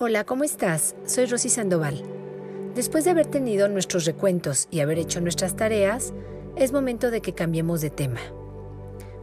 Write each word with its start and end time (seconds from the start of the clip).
Hola, 0.00 0.22
¿cómo 0.22 0.44
estás? 0.44 0.94
Soy 1.06 1.26
Rosy 1.26 1.48
Sandoval. 1.48 2.04
Después 2.76 3.04
de 3.04 3.10
haber 3.10 3.26
tenido 3.26 3.68
nuestros 3.68 4.04
recuentos 4.04 4.68
y 4.70 4.78
haber 4.78 4.96
hecho 4.96 5.20
nuestras 5.20 5.56
tareas, 5.56 6.14
es 6.54 6.70
momento 6.70 7.10
de 7.10 7.20
que 7.20 7.34
cambiemos 7.34 7.80
de 7.80 7.90
tema. 7.90 8.20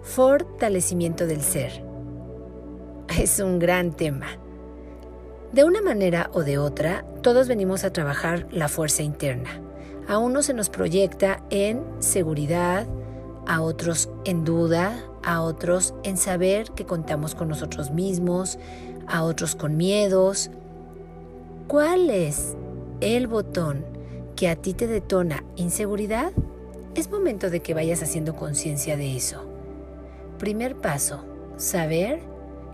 Fortalecimiento 0.01 1.27
del 1.27 1.39
ser. 1.39 1.81
Es 3.17 3.39
un 3.39 3.57
gran 3.57 3.93
tema. 3.93 4.27
De 5.53 5.63
una 5.63 5.81
manera 5.81 6.29
o 6.33 6.43
de 6.43 6.57
otra, 6.57 7.05
todos 7.21 7.47
venimos 7.47 7.85
a 7.85 7.93
trabajar 7.93 8.45
la 8.51 8.67
fuerza 8.67 9.01
interna. 9.01 9.61
A 10.09 10.17
uno 10.17 10.43
se 10.43 10.53
nos 10.53 10.67
proyecta 10.67 11.41
en 11.51 11.85
seguridad, 11.99 12.85
a 13.47 13.61
otros 13.61 14.09
en 14.25 14.43
duda, 14.43 15.05
a 15.23 15.41
otros 15.41 15.93
en 16.03 16.17
saber 16.17 16.71
que 16.71 16.85
contamos 16.85 17.33
con 17.33 17.47
nosotros 17.47 17.91
mismos, 17.91 18.59
a 19.07 19.23
otros 19.23 19.55
con 19.55 19.77
miedos, 19.77 20.51
¿Cuál 21.67 22.11
es 22.11 22.55
el 23.01 23.25
botón 23.25 23.83
que 24.35 24.49
a 24.49 24.55
ti 24.55 24.75
te 24.75 24.85
detona 24.85 25.43
inseguridad? 25.55 26.31
Es 26.93 27.09
momento 27.09 27.49
de 27.49 27.61
que 27.61 27.73
vayas 27.73 28.03
haciendo 28.03 28.35
conciencia 28.35 28.95
de 28.97 29.15
eso. 29.15 29.43
Primer 30.37 30.75
paso, 30.75 31.25
saber 31.57 32.19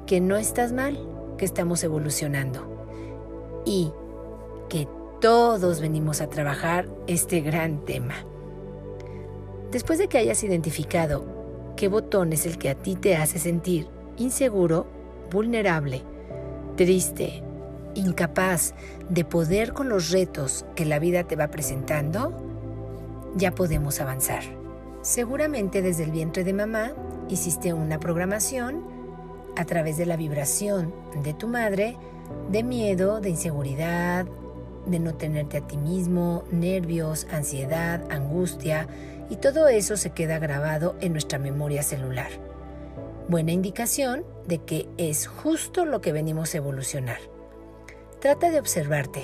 que 0.05 0.19
no 0.19 0.35
estás 0.35 0.73
mal, 0.73 0.99
que 1.37 1.45
estamos 1.45 1.85
evolucionando 1.85 2.67
y 3.65 3.93
que 4.67 4.89
todos 5.21 5.79
venimos 5.79 6.19
a 6.19 6.27
trabajar 6.27 6.89
este 7.07 7.39
gran 7.39 7.85
tema. 7.85 8.15
Después 9.71 9.99
de 9.99 10.09
que 10.09 10.17
hayas 10.17 10.43
identificado 10.43 11.23
qué 11.77 11.87
botón 11.87 12.33
es 12.33 12.45
el 12.45 12.57
que 12.57 12.69
a 12.69 12.75
ti 12.75 12.95
te 12.95 13.15
hace 13.15 13.39
sentir 13.39 13.87
inseguro, 14.17 14.85
vulnerable, 15.31 16.01
triste, 16.75 17.41
incapaz 17.95 18.73
de 19.09 19.25
poder 19.25 19.73
con 19.73 19.89
los 19.89 20.11
retos 20.11 20.65
que 20.75 20.85
la 20.85 20.99
vida 20.99 21.23
te 21.23 21.35
va 21.35 21.49
presentando, 21.49 22.33
ya 23.35 23.51
podemos 23.51 23.99
avanzar. 24.01 24.43
Seguramente 25.01 25.81
desde 25.81 26.03
el 26.03 26.11
vientre 26.11 26.43
de 26.43 26.53
mamá 26.53 26.91
hiciste 27.29 27.73
una 27.73 27.99
programación 27.99 28.83
a 29.55 29.65
través 29.65 29.97
de 29.97 30.05
la 30.05 30.15
vibración 30.15 30.93
de 31.23 31.33
tu 31.33 31.47
madre 31.47 31.97
de 32.49 32.63
miedo, 32.63 33.21
de 33.21 33.29
inseguridad, 33.29 34.25
de 34.85 34.99
no 34.99 35.13
tenerte 35.15 35.57
a 35.57 35.67
ti 35.67 35.77
mismo, 35.77 36.43
nervios, 36.51 37.27
ansiedad, 37.31 38.01
angustia, 38.09 38.87
y 39.29 39.37
todo 39.37 39.67
eso 39.67 39.95
se 39.95 40.09
queda 40.11 40.39
grabado 40.39 40.95
en 40.99 41.13
nuestra 41.13 41.39
memoria 41.39 41.83
celular. 41.83 42.29
Buena 43.29 43.53
indicación 43.53 44.25
de 44.45 44.59
que 44.59 44.89
es 44.97 45.27
justo 45.27 45.85
lo 45.85 46.01
que 46.01 46.11
venimos 46.11 46.53
a 46.53 46.57
evolucionar. 46.57 47.19
Trata 48.21 48.51
de 48.51 48.59
observarte. 48.59 49.23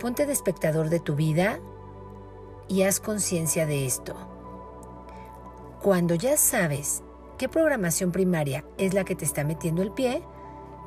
Ponte 0.00 0.26
de 0.26 0.32
espectador 0.32 0.88
de 0.88 0.98
tu 0.98 1.14
vida 1.14 1.60
y 2.66 2.82
haz 2.82 2.98
conciencia 2.98 3.64
de 3.64 3.86
esto. 3.86 4.16
Cuando 5.80 6.16
ya 6.16 6.36
sabes 6.36 7.04
qué 7.38 7.48
programación 7.48 8.10
primaria 8.10 8.64
es 8.76 8.92
la 8.92 9.04
que 9.04 9.14
te 9.14 9.24
está 9.24 9.44
metiendo 9.44 9.82
el 9.82 9.92
pie, 9.92 10.24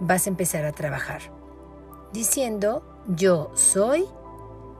vas 0.01 0.25
a 0.25 0.29
empezar 0.29 0.65
a 0.65 0.73
trabajar. 0.73 1.21
Diciendo 2.11 2.83
yo 3.07 3.49
soy 3.53 4.07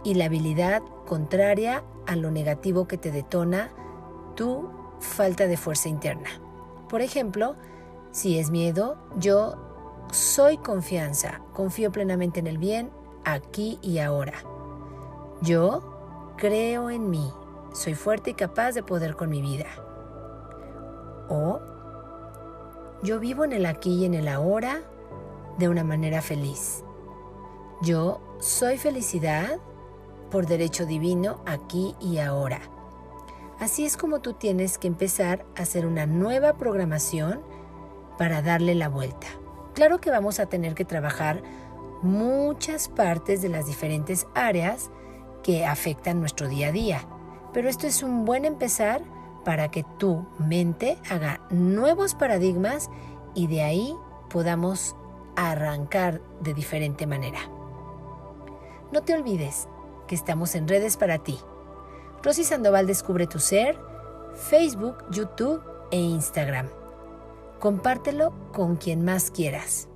y 0.03 0.15
la 0.15 0.25
habilidad 0.25 0.83
contraria 1.05 1.85
a 2.05 2.17
lo 2.17 2.31
negativo 2.31 2.85
que 2.85 2.97
te 2.97 3.11
detona 3.11 3.71
tu 4.35 4.69
falta 4.99 5.47
de 5.47 5.55
fuerza 5.55 5.87
interna. 5.87 6.29
Por 6.89 7.01
ejemplo, 7.01 7.55
si 8.11 8.39
es 8.39 8.51
miedo, 8.51 8.97
yo 9.15 9.74
soy 10.11 10.57
confianza, 10.57 11.41
confío 11.53 11.91
plenamente 11.91 12.39
en 12.39 12.47
el 12.47 12.57
bien, 12.57 12.91
aquí 13.23 13.79
y 13.81 13.99
ahora. 13.99 14.33
Yo 15.41 16.33
creo 16.37 16.89
en 16.89 17.09
mí, 17.09 17.31
soy 17.73 17.95
fuerte 17.95 18.31
y 18.31 18.33
capaz 18.33 18.71
de 18.73 18.83
poder 18.83 19.15
con 19.15 19.29
mi 19.29 19.41
vida. 19.41 19.67
O 21.29 21.59
yo 23.03 23.19
vivo 23.19 23.43
en 23.43 23.53
el 23.53 23.65
aquí 23.65 23.93
y 23.93 24.05
en 24.05 24.13
el 24.13 24.27
ahora 24.27 24.81
de 25.57 25.69
una 25.69 25.83
manera 25.83 26.21
feliz. 26.21 26.83
Yo 27.81 28.21
soy 28.39 28.77
felicidad 28.77 29.59
por 30.31 30.47
derecho 30.47 30.85
divino 30.85 31.41
aquí 31.45 31.95
y 31.99 32.19
ahora. 32.19 32.61
Así 33.59 33.85
es 33.85 33.95
como 33.95 34.19
tú 34.19 34.33
tienes 34.33 34.77
que 34.77 34.87
empezar 34.87 35.45
a 35.57 35.61
hacer 35.61 35.85
una 35.85 36.05
nueva 36.05 36.53
programación 36.53 37.41
para 38.17 38.41
darle 38.41 38.75
la 38.75 38.89
vuelta. 38.89 39.27
Claro 39.75 39.99
que 39.99 40.09
vamos 40.09 40.39
a 40.39 40.45
tener 40.45 40.73
que 40.73 40.85
trabajar 40.85 41.43
muchas 42.01 42.87
partes 42.87 43.41
de 43.41 43.49
las 43.49 43.65
diferentes 43.65 44.25
áreas 44.33 44.89
que 45.43 45.65
afectan 45.65 46.21
nuestro 46.21 46.47
día 46.47 46.69
a 46.69 46.71
día, 46.71 47.01
pero 47.53 47.67
esto 47.67 47.85
es 47.85 48.01
un 48.01 48.23
buen 48.23 48.45
empezar 48.45 49.01
para 49.43 49.69
que 49.69 49.83
tu 49.99 50.25
mente 50.39 50.97
haga 51.09 51.41
nuevos 51.49 52.15
paradigmas 52.15 52.89
y 53.35 53.47
de 53.47 53.63
ahí 53.63 53.95
podamos 54.29 54.95
arrancar 55.35 56.21
de 56.39 56.53
diferente 56.53 57.05
manera. 57.05 57.39
No 58.93 59.01
te 59.03 59.13
olvides 59.13 59.67
que 60.07 60.15
estamos 60.15 60.55
en 60.55 60.69
redes 60.69 60.95
para 60.95 61.19
ti. 61.19 61.37
Rosy 62.23 62.45
Sandoval 62.45 62.87
Descubre 62.87 63.27
tu 63.27 63.39
Ser, 63.39 63.77
Facebook, 64.35 65.03
YouTube 65.11 65.61
e 65.91 65.99
Instagram. 65.99 66.84
Compártelo 67.59 68.33
con 68.53 68.75
quien 68.75 69.03
más 69.03 69.31
quieras. 69.31 69.87